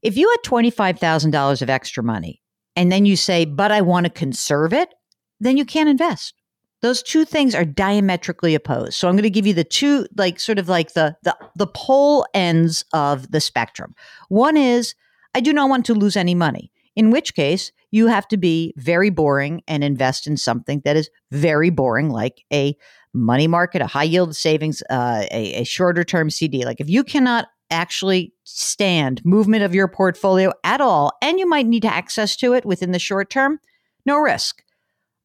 if 0.00 0.16
you 0.16 0.30
had 0.30 0.48
$25,000 0.48 1.60
of 1.60 1.68
extra 1.68 2.04
money 2.04 2.40
and 2.78 2.92
then 2.92 3.04
you 3.04 3.16
say, 3.16 3.44
but 3.44 3.72
I 3.72 3.80
want 3.80 4.04
to 4.04 4.10
conserve 4.10 4.72
it, 4.72 4.94
then 5.40 5.56
you 5.56 5.64
can't 5.64 5.88
invest. 5.88 6.32
Those 6.80 7.02
two 7.02 7.24
things 7.24 7.52
are 7.52 7.64
diametrically 7.64 8.54
opposed. 8.54 8.94
So 8.94 9.08
I'm 9.08 9.14
going 9.16 9.24
to 9.24 9.30
give 9.30 9.48
you 9.48 9.52
the 9.52 9.64
two, 9.64 10.06
like 10.16 10.38
sort 10.38 10.60
of 10.60 10.68
like 10.68 10.92
the 10.92 11.16
the 11.24 11.36
the 11.56 11.66
pole 11.66 12.24
ends 12.34 12.84
of 12.92 13.32
the 13.32 13.40
spectrum. 13.40 13.96
One 14.28 14.56
is 14.56 14.94
I 15.34 15.40
do 15.40 15.52
not 15.52 15.68
want 15.68 15.86
to 15.86 15.94
lose 15.94 16.16
any 16.16 16.36
money. 16.36 16.70
In 16.94 17.10
which 17.10 17.34
case, 17.34 17.72
you 17.90 18.06
have 18.06 18.28
to 18.28 18.36
be 18.36 18.72
very 18.76 19.10
boring 19.10 19.62
and 19.66 19.82
invest 19.82 20.28
in 20.28 20.36
something 20.36 20.80
that 20.84 20.96
is 20.96 21.10
very 21.32 21.70
boring, 21.70 22.10
like 22.10 22.44
a 22.52 22.76
money 23.12 23.48
market, 23.48 23.82
a 23.82 23.88
high 23.88 24.04
yield 24.04 24.36
savings, 24.36 24.84
uh, 24.88 25.24
a, 25.32 25.62
a 25.62 25.64
shorter 25.64 26.04
term 26.04 26.30
CD. 26.30 26.64
Like 26.64 26.80
if 26.80 26.88
you 26.88 27.02
cannot 27.02 27.48
actually 27.70 28.32
stand 28.44 29.24
movement 29.24 29.62
of 29.62 29.74
your 29.74 29.88
portfolio 29.88 30.52
at 30.64 30.80
all, 30.80 31.12
and 31.22 31.38
you 31.38 31.48
might 31.48 31.66
need 31.66 31.84
access 31.84 32.36
to 32.36 32.54
it 32.54 32.64
within 32.64 32.92
the 32.92 32.98
short 32.98 33.30
term, 33.30 33.60
no 34.06 34.18
risk. 34.18 34.62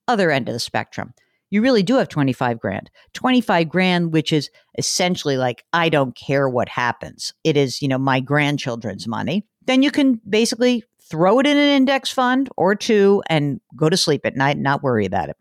Other 0.07 0.31
end 0.31 0.49
of 0.49 0.53
the 0.53 0.59
spectrum. 0.59 1.13
You 1.49 1.61
really 1.61 1.83
do 1.83 1.97
have 1.97 2.09
25 2.09 2.59
grand. 2.59 2.89
25 3.13 3.69
grand, 3.69 4.11
which 4.11 4.33
is 4.33 4.49
essentially 4.77 5.37
like, 5.37 5.63
I 5.71 5.87
don't 5.87 6.15
care 6.15 6.49
what 6.49 6.67
happens. 6.67 7.33
It 7.43 7.55
is, 7.55 7.81
you 7.81 7.87
know, 7.87 7.99
my 7.99 8.19
grandchildren's 8.19 9.07
money. 9.07 9.45
Then 9.65 9.83
you 9.83 9.91
can 9.91 10.19
basically 10.27 10.83
throw 10.99 11.39
it 11.39 11.45
in 11.45 11.55
an 11.55 11.69
index 11.69 12.09
fund 12.09 12.49
or 12.57 12.75
two 12.75 13.21
and 13.27 13.61
go 13.75 13.87
to 13.87 13.95
sleep 13.95 14.25
at 14.25 14.35
night 14.35 14.55
and 14.55 14.63
not 14.63 14.81
worry 14.81 15.05
about 15.05 15.29
it. 15.29 15.37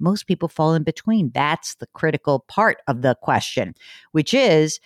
Most 0.00 0.26
people 0.26 0.48
fall 0.48 0.74
in 0.74 0.82
between. 0.82 1.30
That's 1.32 1.76
the 1.76 1.86
critical 1.94 2.40
part 2.48 2.82
of 2.88 3.02
the 3.02 3.14
question, 3.22 3.74
which 4.10 4.34
is 4.34 4.80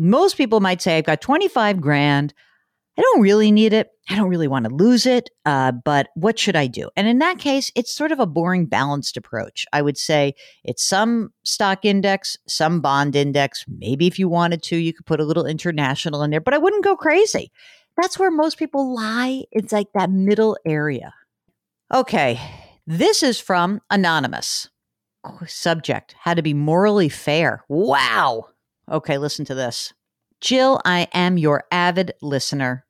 most 0.00 0.38
people 0.38 0.60
might 0.60 0.80
say, 0.80 0.96
I've 0.96 1.04
got 1.04 1.20
25 1.20 1.80
grand. 1.80 2.32
I 2.98 3.02
don't 3.02 3.20
really 3.20 3.52
need 3.52 3.72
it. 3.74 3.90
I 4.08 4.16
don't 4.16 4.30
really 4.30 4.48
want 4.48 4.64
to 4.64 4.74
lose 4.74 5.06
it. 5.06 5.28
Uh, 5.44 5.72
but 5.72 6.08
what 6.14 6.38
should 6.38 6.56
I 6.56 6.66
do? 6.66 6.88
And 6.96 7.06
in 7.06 7.18
that 7.18 7.38
case, 7.38 7.70
it's 7.76 7.94
sort 7.94 8.10
of 8.10 8.18
a 8.18 8.26
boring, 8.26 8.66
balanced 8.66 9.16
approach. 9.16 9.66
I 9.72 9.82
would 9.82 9.98
say 9.98 10.34
it's 10.64 10.82
some 10.82 11.32
stock 11.44 11.84
index, 11.84 12.36
some 12.48 12.80
bond 12.80 13.14
index. 13.14 13.64
Maybe 13.68 14.06
if 14.06 14.18
you 14.18 14.28
wanted 14.28 14.62
to, 14.64 14.76
you 14.76 14.92
could 14.92 15.06
put 15.06 15.20
a 15.20 15.24
little 15.24 15.46
international 15.46 16.22
in 16.22 16.30
there, 16.30 16.40
but 16.40 16.54
I 16.54 16.58
wouldn't 16.58 16.84
go 16.84 16.96
crazy. 16.96 17.52
That's 18.00 18.18
where 18.18 18.30
most 18.30 18.58
people 18.58 18.94
lie. 18.94 19.44
It's 19.52 19.72
like 19.72 19.88
that 19.94 20.10
middle 20.10 20.56
area. 20.64 21.12
Okay. 21.92 22.40
This 22.86 23.22
is 23.22 23.38
from 23.38 23.80
Anonymous. 23.90 24.68
Subject 25.46 26.14
How 26.18 26.34
to 26.34 26.42
be 26.42 26.54
morally 26.54 27.10
fair. 27.10 27.64
Wow. 27.68 28.46
Okay, 28.90 29.18
listen 29.18 29.44
to 29.44 29.54
this. 29.54 29.92
Jill, 30.40 30.80
I 30.84 31.06
am 31.12 31.38
your 31.38 31.64
avid 31.70 32.12
listener. 32.22 32.84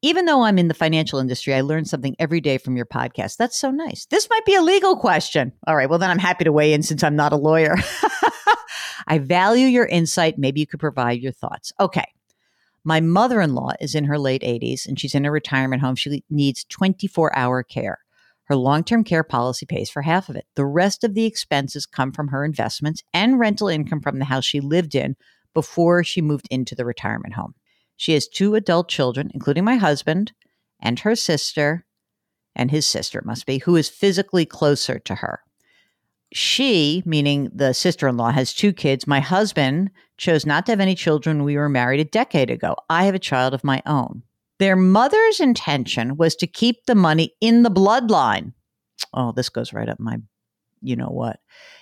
Even 0.00 0.26
though 0.26 0.42
I'm 0.44 0.58
in 0.58 0.68
the 0.68 0.74
financial 0.74 1.18
industry, 1.18 1.54
I 1.54 1.62
learn 1.62 1.84
something 1.84 2.14
every 2.18 2.40
day 2.40 2.58
from 2.58 2.76
your 2.76 2.86
podcast. 2.86 3.36
That's 3.36 3.58
so 3.58 3.72
nice. 3.72 4.06
This 4.06 4.28
might 4.30 4.44
be 4.44 4.54
a 4.54 4.62
legal 4.62 4.96
question. 4.96 5.52
All 5.66 5.74
right, 5.74 5.90
well, 5.90 5.98
then 5.98 6.10
I'm 6.10 6.18
happy 6.18 6.44
to 6.44 6.52
weigh 6.52 6.72
in 6.72 6.82
since 6.82 7.02
I'm 7.02 7.16
not 7.16 7.32
a 7.32 7.36
lawyer. 7.36 7.74
I 9.08 9.18
value 9.18 9.66
your 9.66 9.86
insight. 9.86 10.38
Maybe 10.38 10.60
you 10.60 10.66
could 10.66 10.78
provide 10.78 11.20
your 11.20 11.32
thoughts. 11.32 11.72
Okay. 11.80 12.06
My 12.84 13.00
mother 13.00 13.40
in 13.40 13.54
law 13.54 13.70
is 13.80 13.94
in 13.94 14.04
her 14.04 14.18
late 14.18 14.42
80s 14.42 14.86
and 14.86 14.98
she's 14.98 15.14
in 15.14 15.24
a 15.24 15.30
retirement 15.30 15.82
home. 15.82 15.96
She 15.96 16.22
needs 16.30 16.64
24 16.64 17.36
hour 17.36 17.62
care. 17.62 17.98
Her 18.44 18.56
long 18.56 18.84
term 18.84 19.04
care 19.04 19.22
policy 19.22 19.66
pays 19.66 19.90
for 19.90 20.02
half 20.02 20.28
of 20.28 20.36
it. 20.36 20.46
The 20.56 20.66
rest 20.66 21.04
of 21.04 21.14
the 21.14 21.24
expenses 21.24 21.86
come 21.86 22.12
from 22.12 22.28
her 22.28 22.44
investments 22.44 23.02
and 23.14 23.38
rental 23.38 23.68
income 23.68 24.00
from 24.00 24.18
the 24.18 24.24
house 24.24 24.44
she 24.44 24.60
lived 24.60 24.94
in 24.94 25.16
before 25.54 26.02
she 26.02 26.20
moved 26.20 26.48
into 26.50 26.74
the 26.74 26.84
retirement 26.84 27.34
home. 27.34 27.54
She 27.96 28.14
has 28.14 28.26
two 28.26 28.54
adult 28.54 28.88
children, 28.88 29.30
including 29.32 29.64
my 29.64 29.76
husband 29.76 30.32
and 30.80 30.98
her 31.00 31.14
sister, 31.14 31.86
and 32.56 32.70
his 32.70 32.86
sister 32.86 33.22
must 33.24 33.46
be, 33.46 33.58
who 33.58 33.76
is 33.76 33.88
physically 33.88 34.44
closer 34.44 34.98
to 34.98 35.14
her. 35.16 35.40
She, 36.32 37.02
meaning 37.06 37.50
the 37.54 37.74
sister 37.74 38.08
in 38.08 38.16
law, 38.16 38.30
has 38.30 38.54
two 38.54 38.72
kids. 38.72 39.06
My 39.06 39.20
husband 39.20 39.90
chose 40.16 40.46
not 40.46 40.66
to 40.66 40.72
have 40.72 40.80
any 40.80 40.94
children 40.94 41.44
we 41.44 41.56
were 41.56 41.68
married 41.68 42.00
a 42.00 42.04
decade 42.04 42.50
ago. 42.50 42.74
I 42.88 43.04
have 43.04 43.14
a 43.14 43.20
child 43.20 43.54
of 43.54 43.64
my 43.64 43.82
own. 43.86 44.22
Their 44.62 44.76
mother's 44.76 45.40
intention 45.40 46.16
was 46.16 46.36
to 46.36 46.46
keep 46.46 46.86
the 46.86 46.94
money 46.94 47.34
in 47.40 47.64
the 47.64 47.68
bloodline. 47.68 48.52
Oh, 49.12 49.32
this 49.32 49.48
goes 49.48 49.72
right 49.72 49.88
up 49.88 49.98
my, 49.98 50.18
you 50.80 50.94
know 50.94 51.08
what. 51.08 51.40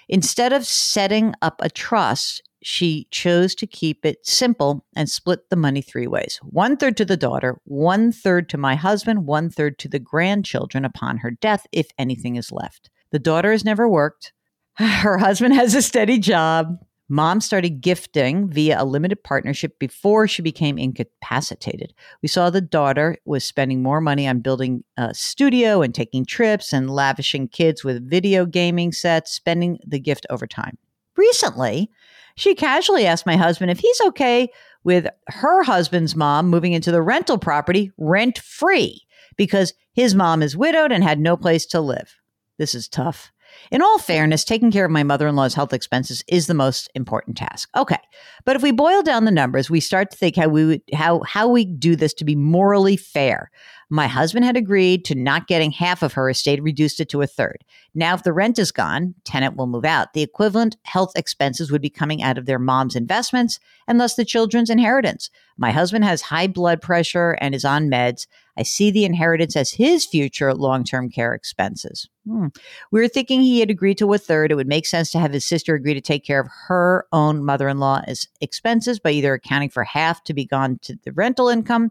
Instead 0.09 0.55
of 0.55 0.65
setting 0.65 1.35
up 1.43 1.61
a 1.61 1.69
trust, 1.69 2.41
she 2.63 3.07
chose 3.11 3.55
to 3.57 3.67
keep 3.67 4.07
it 4.07 4.25
simple 4.25 4.87
and 4.97 5.11
split 5.11 5.51
the 5.51 5.57
money 5.57 5.83
three 5.83 6.07
ways 6.07 6.41
one 6.43 6.79
third 6.79 6.97
to 6.97 7.05
the 7.05 7.19
daughter, 7.19 7.61
one 7.65 8.13
third 8.13 8.49
to 8.49 8.57
my 8.57 8.77
husband, 8.77 9.27
one 9.27 9.51
third 9.51 9.79
to 9.81 9.89
the 9.91 9.99
grandchildren 9.99 10.87
upon 10.87 11.19
her 11.19 11.33
death, 11.33 11.67
if 11.73 11.89
anything 11.99 12.37
is 12.37 12.51
left. 12.51 12.89
The 13.11 13.19
daughter 13.19 13.53
has 13.53 13.63
never 13.63 13.87
worked. 13.87 14.33
Her 14.79 15.19
husband 15.19 15.53
has 15.53 15.75
a 15.75 15.83
steady 15.83 16.19
job. 16.19 16.79
Mom 17.13 17.41
started 17.41 17.81
gifting 17.81 18.49
via 18.49 18.81
a 18.81 18.85
limited 18.85 19.23
partnership 19.25 19.81
before 19.81 20.29
she 20.29 20.43
became 20.43 20.79
incapacitated. 20.79 21.93
We 22.23 22.29
saw 22.29 22.51
the 22.51 22.61
daughter 22.61 23.17
was 23.25 23.45
spending 23.45 23.83
more 23.83 24.01
money 24.01 24.29
on 24.29 24.39
building 24.39 24.85
a 24.97 25.13
studio 25.13 25.83
and 25.83 25.93
taking 25.93 26.25
trips 26.25 26.73
and 26.73 26.89
lavishing 26.89 27.49
kids 27.49 27.83
with 27.83 28.09
video 28.09 28.47
gaming 28.47 28.93
sets, 28.93 29.33
spending 29.33 29.81
the 29.85 29.99
gift 29.99 30.25
over 30.31 30.47
time. 30.47 30.79
Recently, 31.17 31.91
she 32.37 32.55
casually 32.55 33.07
asked 33.07 33.27
my 33.27 33.37
husband 33.37 33.73
if 33.73 33.81
he's 33.81 34.01
okay 34.03 34.49
with 34.85 35.09
her 35.27 35.65
husband's 35.65 36.15
mom 36.15 36.49
moving 36.49 36.75
into 36.75 36.93
the 36.93 37.03
rental 37.03 37.39
property 37.39 37.91
rent 37.99 38.39
free 38.39 39.03
because 39.37 39.75
his 39.95 40.15
mom 40.15 40.43
is 40.43 40.57
widowed 40.57 40.93
and 40.93 41.03
had 41.03 41.19
no 41.19 41.37
place 41.37 41.67
to 41.67 41.81
live. 41.81 42.15
This 42.57 42.73
is 42.73 42.87
tough. 42.87 43.33
In 43.71 43.83
all 43.83 43.99
fairness, 43.99 44.45
taking 44.45 44.71
care 44.71 44.85
of 44.85 44.91
my 44.91 45.03
mother 45.03 45.29
in 45.29 45.37
law's 45.37 45.55
health 45.55 45.73
expenses 45.73 46.25
is 46.29 46.47
the 46.47 46.55
most 46.55 46.91
important 46.95 47.37
task. 47.37 47.69
Okay. 47.77 47.99
But 48.45 48.57
if 48.57 48.63
we 48.63 48.73
boil 48.73 49.03
down 49.03 49.25
the 49.25 49.31
numbers, 49.31 49.71
we 49.71 49.81
start 49.81 50.11
to 50.11 50.17
think 50.17 50.37
how 50.37 50.49
we 50.49 50.65
would, 50.65 50.83
how, 50.93 51.21
how 51.21 51.49
we 51.49 51.65
do 51.65 51.97
this 51.97 52.15
to 52.15 52.25
be 52.25 52.37
morally 52.37 52.97
fair. 52.97 53.51
My 53.93 54.07
husband 54.07 54.45
had 54.45 54.57
agreed 54.57 55.05
to 55.07 55.17
not 55.17 55.49
getting 55.49 55.73
half 55.73 56.05
of 56.05 56.13
her 56.13 56.31
estate, 56.31 56.63
reduced 56.63 57.01
it 57.01 57.09
to 57.09 57.23
a 57.23 57.27
third. 57.27 57.65
Now, 57.93 58.15
if 58.15 58.23
the 58.23 58.33
rent 58.33 58.57
is 58.57 58.71
gone, 58.71 59.15
tenant 59.25 59.57
will 59.57 59.67
move 59.67 59.85
out. 59.85 60.13
The 60.13 60.23
equivalent 60.23 60.77
health 60.85 61.11
expenses 61.17 61.73
would 61.73 61.83
be 61.83 61.91
coming 61.91 62.23
out 62.23 62.39
of 62.39 62.47
their 62.47 62.61
mom's 62.61 62.95
investments 62.95 63.59
and 63.89 63.99
thus 63.99 64.15
the 64.15 64.25
children's 64.25 64.71
inheritance. 64.71 65.29
My 65.59 65.73
husband 65.73 66.05
has 66.05 66.23
high 66.23 66.47
blood 66.47 66.81
pressure 66.81 67.37
and 67.41 67.53
is 67.53 67.65
on 67.65 67.91
meds. 67.91 68.29
I 68.61 68.63
see 68.63 68.91
the 68.91 69.07
inheritance 69.07 69.57
as 69.57 69.71
his 69.71 70.05
future 70.05 70.53
long 70.53 70.85
term 70.85 71.09
care 71.09 71.35
expenses. 71.35 72.07
Hmm. 72.29 72.49
We 72.93 73.01
were 73.01 73.09
thinking 73.09 73.41
he 73.41 73.59
had 73.59 73.71
agreed 73.71 73.97
to 73.99 74.13
a 74.13 74.19
third. 74.19 74.53
It 74.53 74.57
would 74.57 74.69
make 74.69 74.85
sense 74.85 75.11
to 75.13 75.19
have 75.19 75.33
his 75.33 75.47
sister 75.47 75.75
agree 75.75 75.95
to 75.95 76.01
take 76.03 76.27
care 76.27 76.41
of 76.41 76.49
her 76.69 77.07
own 77.11 77.43
mother 77.43 77.71
in 77.71 77.79
law's 77.79 78.29
expenses 78.43 79.01
by 79.01 79.13
either 79.13 79.33
accounting 79.33 79.71
for 79.71 79.83
half 79.83 80.23
to 80.25 80.35
be 80.35 80.45
gone 80.45 80.79
to 80.83 80.95
the 81.05 81.13
rental 81.13 81.49
income 81.49 81.91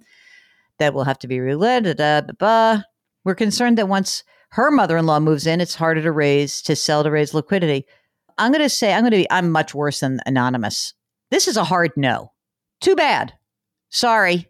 that 0.77 0.93
will 0.93 1.05
have 1.05 1.17
to 1.19 1.27
be 1.27 1.39
related. 1.39 1.97
Da, 1.97 2.21
da, 2.21 2.33
da. 2.37 2.81
We're 3.23 3.33
concerned 3.33 3.79
that 3.79 3.89
once 3.89 4.23
her 4.49 4.69
mother-in-law 4.69 5.21
moves 5.21 5.47
in, 5.47 5.61
it's 5.61 5.75
harder 5.75 6.03
to 6.03 6.11
raise 6.11 6.61
to 6.61 6.75
sell 6.75 7.03
to 7.03 7.09
raise 7.09 7.33
liquidity. 7.33 7.83
I'm 8.37 8.51
going 8.51 8.63
to 8.63 8.69
say 8.69 8.93
I'm 8.93 9.01
going 9.01 9.11
to 9.11 9.17
be 9.17 9.31
I'm 9.31 9.49
much 9.49 9.73
worse 9.73 10.01
than 10.01 10.19
anonymous. 10.27 10.93
This 11.31 11.47
is 11.47 11.57
a 11.57 11.63
hard 11.63 11.91
no. 11.95 12.31
Too 12.79 12.95
bad. 12.95 13.33
Sorry. 13.89 14.47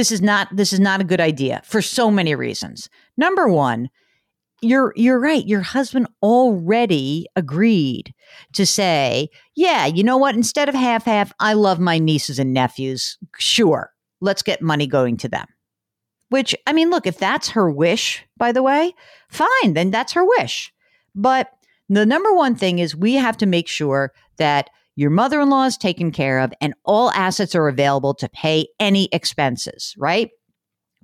This 0.00 0.10
is 0.10 0.22
not 0.22 0.48
this 0.50 0.72
is 0.72 0.80
not 0.80 1.02
a 1.02 1.04
good 1.04 1.20
idea 1.20 1.60
for 1.62 1.82
so 1.82 2.10
many 2.10 2.34
reasons. 2.34 2.88
Number 3.18 3.48
1, 3.48 3.90
you're 4.62 4.94
you're 4.96 5.20
right. 5.20 5.46
Your 5.46 5.60
husband 5.60 6.06
already 6.22 7.26
agreed 7.36 8.14
to 8.54 8.64
say, 8.64 9.28
"Yeah, 9.56 9.84
you 9.84 10.02
know 10.02 10.16
what? 10.16 10.34
Instead 10.34 10.70
of 10.70 10.74
half 10.74 11.04
half, 11.04 11.34
I 11.38 11.52
love 11.52 11.78
my 11.78 11.98
nieces 11.98 12.38
and 12.38 12.54
nephews. 12.54 13.18
Sure. 13.36 13.92
Let's 14.22 14.40
get 14.40 14.62
money 14.62 14.86
going 14.86 15.18
to 15.18 15.28
them." 15.28 15.46
Which, 16.30 16.56
I 16.66 16.72
mean, 16.72 16.88
look, 16.88 17.06
if 17.06 17.18
that's 17.18 17.50
her 17.50 17.70
wish, 17.70 18.24
by 18.38 18.52
the 18.52 18.62
way, 18.62 18.94
fine, 19.28 19.74
then 19.74 19.90
that's 19.90 20.14
her 20.14 20.24
wish. 20.24 20.72
But 21.14 21.50
the 21.90 22.06
number 22.06 22.32
one 22.32 22.54
thing 22.54 22.78
is 22.78 22.96
we 22.96 23.16
have 23.16 23.36
to 23.36 23.44
make 23.44 23.68
sure 23.68 24.12
that 24.38 24.70
your 24.96 25.10
mother 25.10 25.40
in 25.40 25.50
law 25.50 25.64
is 25.64 25.76
taken 25.76 26.10
care 26.10 26.40
of 26.40 26.52
and 26.60 26.74
all 26.84 27.10
assets 27.12 27.54
are 27.54 27.68
available 27.68 28.14
to 28.14 28.28
pay 28.28 28.68
any 28.78 29.08
expenses, 29.12 29.94
right? 29.98 30.30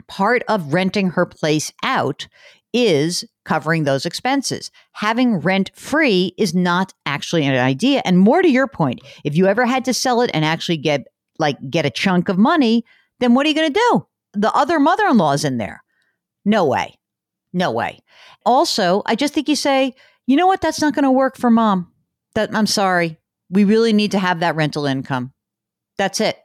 Part 0.09 0.43
of 0.49 0.75
renting 0.75 1.11
her 1.11 1.26
place 1.26 1.73
out 1.83 2.28
is 2.73 3.25
covering 3.45 3.85
those 3.85 4.05
expenses. 4.05 4.71
Having 4.93 5.38
rent 5.38 5.71
free 5.75 6.35
is 6.37 6.55
not 6.55 6.93
actually 7.07 7.47
an 7.47 7.57
idea. 7.57 8.02
And 8.05 8.19
more 8.19 8.43
to 8.43 8.50
your 8.50 8.66
point, 8.66 9.00
if 9.25 9.37
you 9.37 9.47
ever 9.47 9.64
had 9.64 9.85
to 9.87 9.95
sell 9.95 10.21
it 10.21 10.31
and 10.35 10.45
actually 10.45 10.76
get 10.76 11.07
like 11.38 11.57
get 11.71 11.87
a 11.87 11.90
chunk 11.90 12.28
of 12.28 12.37
money, 12.37 12.85
then 13.21 13.35
what 13.35 13.47
are 13.47 13.49
you 13.49 13.55
going 13.55 13.73
to 13.73 13.81
do? 13.90 14.07
the 14.37 14.52
other 14.52 14.78
mother 14.78 15.07
in 15.07 15.16
law 15.16 15.33
is 15.33 15.45
in 15.45 15.59
there. 15.59 15.83
No 16.45 16.66
way. 16.66 16.99
No 17.52 17.73
way. 17.73 18.00
Also, 18.45 19.02
I 19.07 19.14
just 19.16 19.35
think 19.35 19.49
you 19.49 19.57
say, 19.57 19.95
you 20.26 20.37
know 20.37 20.47
what? 20.47 20.61
That's 20.61 20.81
not 20.81 20.95
going 20.95 21.05
to 21.05 21.11
work 21.11 21.37
for 21.37 21.50
mom. 21.50 21.90
That 22.35 22.55
I'm 22.55 22.66
sorry. 22.66 23.19
We 23.50 23.64
really 23.64 23.92
need 23.92 24.12
to 24.12 24.18
have 24.18 24.40
that 24.40 24.56
rental 24.56 24.86
income. 24.86 25.32
That's 25.98 26.20
it. 26.20 26.38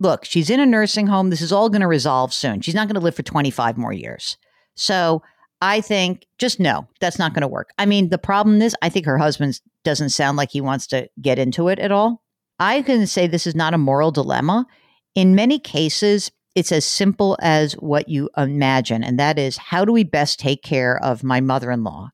Look, 0.00 0.24
she's 0.24 0.50
in 0.50 0.60
a 0.60 0.66
nursing 0.66 1.06
home. 1.06 1.30
This 1.30 1.40
is 1.40 1.52
all 1.52 1.68
going 1.68 1.80
to 1.80 1.86
resolve 1.86 2.34
soon. 2.34 2.60
She's 2.60 2.74
not 2.74 2.88
going 2.88 2.96
to 2.96 3.00
live 3.00 3.14
for 3.14 3.22
25 3.22 3.78
more 3.78 3.92
years. 3.92 4.36
So 4.74 5.22
I 5.62 5.80
think 5.80 6.26
just 6.38 6.60
no, 6.60 6.86
that's 7.00 7.18
not 7.18 7.32
going 7.32 7.42
to 7.42 7.48
work. 7.48 7.70
I 7.78 7.86
mean, 7.86 8.10
the 8.10 8.18
problem 8.18 8.60
is, 8.60 8.76
I 8.82 8.88
think 8.88 9.06
her 9.06 9.18
husband 9.18 9.60
doesn't 9.82 10.10
sound 10.10 10.36
like 10.36 10.50
he 10.50 10.60
wants 10.60 10.86
to 10.88 11.08
get 11.22 11.38
into 11.38 11.68
it 11.68 11.78
at 11.78 11.92
all. 11.92 12.22
I 12.58 12.82
can 12.82 13.06
say 13.06 13.26
this 13.26 13.46
is 13.46 13.54
not 13.54 13.74
a 13.74 13.78
moral 13.78 14.10
dilemma. 14.10 14.66
In 15.14 15.34
many 15.34 15.58
cases, 15.58 16.30
it's 16.54 16.70
as 16.70 16.84
simple 16.84 17.36
as 17.40 17.74
what 17.74 18.08
you 18.08 18.30
imagine, 18.36 19.02
and 19.02 19.18
that 19.18 19.38
is 19.38 19.56
how 19.56 19.84
do 19.84 19.92
we 19.92 20.04
best 20.04 20.38
take 20.38 20.62
care 20.62 21.02
of 21.02 21.24
my 21.24 21.40
mother 21.40 21.70
in 21.70 21.82
law? 21.82 22.10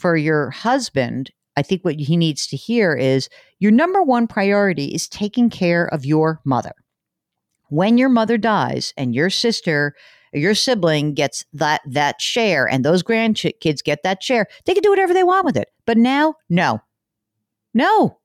For 0.00 0.16
your 0.16 0.50
husband, 0.50 1.30
I 1.58 1.62
think 1.62 1.84
what 1.84 1.96
he 1.96 2.16
needs 2.16 2.46
to 2.48 2.56
hear 2.56 2.94
is 2.94 3.28
your 3.58 3.72
number 3.72 4.02
one 4.02 4.26
priority 4.26 4.86
is 4.86 5.08
taking 5.08 5.50
care 5.50 5.86
of 5.86 6.06
your 6.06 6.40
mother. 6.44 6.72
When 7.68 7.98
your 7.98 8.08
mother 8.08 8.38
dies 8.38 8.94
and 8.96 9.14
your 9.14 9.28
sister 9.28 9.94
your 10.32 10.54
sibling 10.54 11.14
gets 11.14 11.44
that 11.54 11.80
that 11.86 12.20
share 12.20 12.68
and 12.68 12.84
those 12.84 13.02
grandkids 13.02 13.82
get 13.82 14.02
that 14.02 14.22
share, 14.22 14.46
they 14.66 14.74
can 14.74 14.82
do 14.82 14.90
whatever 14.90 15.14
they 15.14 15.24
want 15.24 15.44
with 15.44 15.56
it. 15.56 15.68
But 15.86 15.96
now, 15.98 16.34
no. 16.48 16.80
No. 17.74 18.18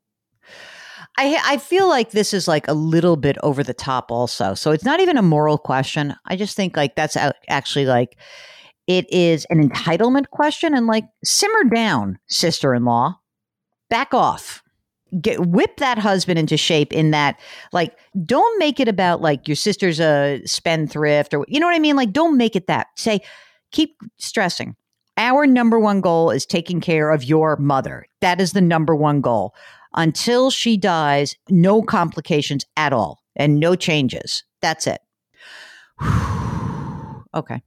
I 1.18 1.40
I 1.46 1.58
feel 1.58 1.88
like 1.88 2.12
this 2.12 2.34
is 2.34 2.48
like 2.48 2.68
a 2.68 2.74
little 2.74 3.16
bit 3.16 3.38
over 3.44 3.64
the 3.64 3.74
top 3.74 4.12
also. 4.12 4.54
So 4.54 4.72
it's 4.72 4.86
not 4.86 5.00
even 5.00 5.18
a 5.18 5.22
moral 5.22 5.58
question. 5.58 6.16
I 6.26 6.36
just 6.36 6.56
think 6.56 6.76
like 6.76 6.96
that's 6.96 7.18
actually 7.48 7.86
like 7.86 8.18
it 8.88 9.10
is 9.12 9.46
an 9.50 9.70
entitlement 9.70 10.30
question 10.32 10.74
and 10.74 10.88
like 10.88 11.06
simmer 11.24 11.64
down, 11.74 12.20
sister-in-law. 12.28 13.18
Back 13.94 14.16
off. 14.16 14.64
Get 15.22 15.46
whip 15.46 15.78
that 15.78 16.00
husband 16.00 16.40
into 16.40 16.58
shape 16.58 16.92
in 16.92 17.12
that 17.12 17.40
like 17.74 17.96
don't 18.26 18.58
make 18.58 18.80
it 18.80 18.88
about 18.88 19.22
like 19.22 19.48
your 19.48 19.54
sister's 19.54 20.00
a 20.00 20.42
spendthrift 20.48 21.32
or 21.32 21.46
you 21.48 21.60
know 21.60 21.68
what 21.68 21.76
I 21.76 21.80
mean? 21.80 21.96
Like 21.96 22.12
don't 22.12 22.36
make 22.36 22.56
it 22.56 22.66
that. 22.66 22.88
Say 22.96 23.22
keep 23.72 23.96
stressing. 24.18 24.76
Our 25.18 25.46
number 25.46 25.80
one 25.80 26.02
goal 26.02 26.32
is 26.32 26.44
taking 26.44 26.82
care 26.82 27.12
of 27.12 27.24
your 27.24 27.56
mother. 27.58 28.08
That 28.22 28.42
is 28.42 28.54
the 28.54 28.62
number 28.62 28.96
one 28.96 29.22
goal. 29.22 29.54
Until 29.94 30.50
she 30.50 30.76
dies 30.76 31.36
no 31.48 31.84
complications 31.84 32.66
at 32.76 32.94
all 32.94 33.22
and 33.36 33.60
no 33.60 33.76
changes. 33.76 34.44
That's 34.60 34.88
it. 34.88 35.02
Okay. 37.36 37.62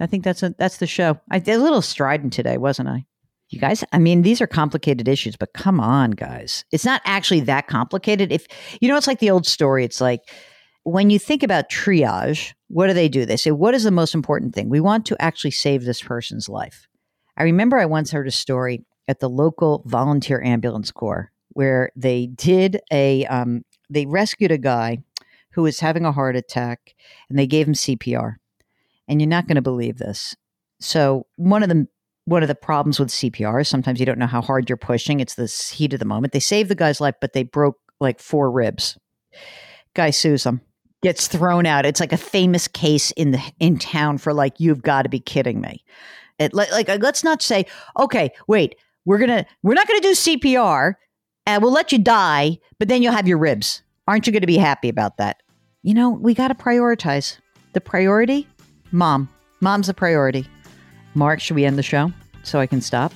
I 0.00 0.06
think 0.06 0.24
that's 0.24 0.42
a 0.42 0.56
that's 0.58 0.78
the 0.78 0.86
show. 0.88 1.20
I 1.30 1.38
did 1.38 1.54
a 1.54 1.62
little 1.62 1.82
strident 1.82 2.32
today, 2.32 2.56
wasn't 2.56 2.88
I? 2.88 3.06
You 3.48 3.60
guys, 3.60 3.84
I 3.92 3.98
mean, 3.98 4.22
these 4.22 4.40
are 4.40 4.46
complicated 4.46 5.06
issues, 5.06 5.36
but 5.36 5.52
come 5.52 5.78
on, 5.78 6.12
guys. 6.12 6.64
It's 6.72 6.84
not 6.84 7.00
actually 7.04 7.40
that 7.40 7.68
complicated. 7.68 8.32
If 8.32 8.46
you 8.80 8.88
know, 8.88 8.96
it's 8.96 9.06
like 9.06 9.20
the 9.20 9.30
old 9.30 9.46
story. 9.46 9.84
It's 9.84 10.00
like 10.00 10.22
when 10.82 11.10
you 11.10 11.18
think 11.18 11.42
about 11.42 11.70
triage, 11.70 12.54
what 12.68 12.86
do 12.86 12.92
they 12.92 13.08
do? 13.08 13.24
They 13.24 13.36
say, 13.36 13.50
what 13.50 13.74
is 13.74 13.84
the 13.84 13.90
most 13.90 14.14
important 14.14 14.54
thing? 14.54 14.68
We 14.68 14.80
want 14.80 15.06
to 15.06 15.16
actually 15.20 15.50
save 15.50 15.84
this 15.84 16.02
person's 16.02 16.48
life. 16.48 16.86
I 17.36 17.42
remember 17.42 17.76
I 17.76 17.86
once 17.86 18.10
heard 18.12 18.28
a 18.28 18.32
story 18.32 18.84
at 19.08 19.20
the 19.20 19.28
local 19.28 19.82
volunteer 19.86 20.42
ambulance 20.42 20.90
corps 20.90 21.32
where 21.50 21.90
they 21.96 22.26
did 22.26 22.80
a, 22.92 23.26
um, 23.26 23.62
they 23.90 24.06
rescued 24.06 24.52
a 24.52 24.58
guy 24.58 24.98
who 25.50 25.62
was 25.62 25.80
having 25.80 26.04
a 26.04 26.12
heart 26.12 26.36
attack 26.36 26.94
and 27.28 27.38
they 27.38 27.46
gave 27.46 27.66
him 27.66 27.74
CPR. 27.74 28.36
And 29.08 29.20
you're 29.20 29.28
not 29.28 29.48
going 29.48 29.56
to 29.56 29.62
believe 29.62 29.98
this. 29.98 30.36
So, 30.78 31.26
one 31.36 31.62
of 31.62 31.68
the 31.68 31.88
one 32.26 32.42
of 32.42 32.48
the 32.48 32.54
problems 32.54 33.00
with 33.00 33.08
CPR 33.08 33.62
is 33.62 33.68
sometimes 33.68 33.98
you 33.98 34.06
don't 34.06 34.18
know 34.18 34.26
how 34.26 34.42
hard 34.42 34.68
you're 34.68 34.76
pushing. 34.76 35.20
It's 35.20 35.34
the 35.34 35.46
heat 35.46 35.92
of 35.92 35.98
the 35.98 36.04
moment. 36.04 36.32
They 36.32 36.40
saved 36.40 36.68
the 36.68 36.74
guy's 36.74 37.00
life, 37.00 37.14
but 37.20 37.32
they 37.32 37.44
broke 37.44 37.78
like 38.00 38.20
four 38.20 38.50
ribs. 38.50 38.98
Guy 39.94 40.10
sues 40.10 40.42
them, 40.42 40.60
gets 41.02 41.28
thrown 41.28 41.66
out. 41.66 41.86
It's 41.86 42.00
like 42.00 42.12
a 42.12 42.18
famous 42.18 42.68
case 42.68 43.12
in 43.12 43.30
the 43.30 43.42
in 43.58 43.78
town 43.78 44.18
for 44.18 44.34
like 44.34 44.60
you've 44.60 44.82
got 44.82 45.02
to 45.02 45.08
be 45.08 45.20
kidding 45.20 45.60
me. 45.60 45.82
It, 46.38 46.52
like, 46.52 46.70
like 46.72 46.88
uh, 46.88 46.98
let's 47.00 47.24
not 47.24 47.40
say 47.40 47.64
okay, 47.98 48.30
wait, 48.46 48.74
we're 49.04 49.18
gonna 49.18 49.46
we're 49.62 49.74
not 49.74 49.88
gonna 49.88 50.00
do 50.00 50.12
CPR 50.12 50.94
and 51.46 51.62
we'll 51.62 51.72
let 51.72 51.92
you 51.92 51.98
die, 51.98 52.58
but 52.78 52.88
then 52.88 53.02
you'll 53.02 53.12
have 53.12 53.28
your 53.28 53.38
ribs. 53.38 53.82
Aren't 54.08 54.26
you 54.26 54.32
going 54.32 54.42
to 54.42 54.46
be 54.46 54.58
happy 54.58 54.88
about 54.88 55.16
that? 55.16 55.42
You 55.82 55.94
know, 55.94 56.10
we 56.10 56.34
got 56.34 56.48
to 56.48 56.54
prioritize. 56.54 57.38
The 57.72 57.80
priority, 57.80 58.48
mom. 58.90 59.28
Mom's 59.60 59.88
a 59.88 59.94
priority. 59.94 60.46
Mark, 61.16 61.40
should 61.40 61.56
we 61.56 61.64
end 61.64 61.78
the 61.78 61.82
show 61.82 62.12
so 62.42 62.60
I 62.60 62.66
can 62.66 62.80
stop? 62.80 63.12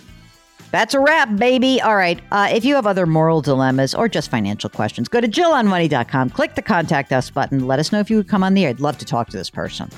That's 0.70 0.94
a 0.94 1.00
wrap, 1.00 1.36
baby. 1.36 1.80
All 1.80 1.96
right. 1.96 2.20
Uh, 2.30 2.48
if 2.52 2.64
you 2.64 2.74
have 2.76 2.86
other 2.86 3.04
moral 3.04 3.40
dilemmas 3.40 3.94
or 3.94 4.08
just 4.08 4.30
financial 4.30 4.70
questions, 4.70 5.08
go 5.08 5.20
to 5.20 5.28
JillOnMoney.com, 5.28 6.30
click 6.30 6.54
the 6.54 6.62
contact 6.62 7.12
us 7.12 7.28
button. 7.28 7.66
Let 7.66 7.78
us 7.78 7.92
know 7.92 8.00
if 8.00 8.08
you 8.08 8.16
would 8.16 8.28
come 8.28 8.44
on 8.44 8.54
the 8.54 8.64
air. 8.64 8.70
I'd 8.70 8.80
love 8.80 8.98
to 8.98 9.04
talk 9.04 9.28
to 9.30 9.36
this 9.36 9.50
person. 9.50 9.90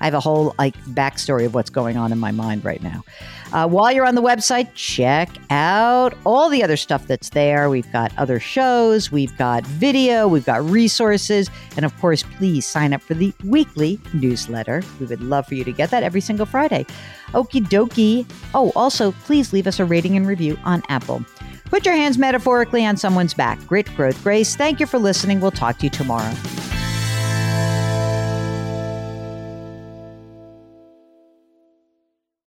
I 0.00 0.04
have 0.04 0.14
a 0.14 0.20
whole 0.20 0.54
like 0.58 0.76
backstory 0.86 1.46
of 1.46 1.54
what's 1.54 1.70
going 1.70 1.96
on 1.96 2.12
in 2.12 2.18
my 2.18 2.30
mind 2.30 2.64
right 2.64 2.82
now. 2.82 3.04
Uh, 3.52 3.66
while 3.66 3.90
you're 3.90 4.06
on 4.06 4.14
the 4.14 4.22
website, 4.22 4.72
check 4.74 5.28
out 5.50 6.14
all 6.24 6.48
the 6.48 6.62
other 6.62 6.76
stuff 6.76 7.06
that's 7.06 7.30
there. 7.30 7.68
We've 7.68 7.90
got 7.92 8.16
other 8.16 8.38
shows, 8.38 9.10
we've 9.10 9.36
got 9.36 9.66
video, 9.66 10.28
we've 10.28 10.46
got 10.46 10.64
resources, 10.64 11.50
and 11.76 11.84
of 11.84 11.98
course, 12.00 12.22
please 12.36 12.64
sign 12.64 12.92
up 12.92 13.02
for 13.02 13.14
the 13.14 13.32
weekly 13.44 14.00
newsletter. 14.14 14.82
We 15.00 15.06
would 15.06 15.20
love 15.20 15.46
for 15.46 15.54
you 15.54 15.64
to 15.64 15.72
get 15.72 15.90
that 15.90 16.04
every 16.04 16.20
single 16.20 16.46
Friday. 16.46 16.86
Okie 17.32 17.66
dokie. 17.66 18.24
Oh, 18.54 18.72
also, 18.76 19.12
please 19.12 19.52
leave 19.52 19.66
us 19.66 19.80
a 19.80 19.84
rating 19.84 20.16
and 20.16 20.26
review 20.26 20.56
on 20.64 20.82
Apple. 20.88 21.24
Put 21.64 21.84
your 21.84 21.94
hands 21.94 22.18
metaphorically 22.18 22.84
on 22.84 22.96
someone's 22.96 23.34
back. 23.34 23.64
Grit, 23.66 23.94
growth, 23.96 24.20
grace. 24.22 24.56
Thank 24.56 24.80
you 24.80 24.86
for 24.86 24.98
listening. 24.98 25.40
We'll 25.40 25.52
talk 25.52 25.78
to 25.78 25.84
you 25.84 25.90
tomorrow. 25.90 26.32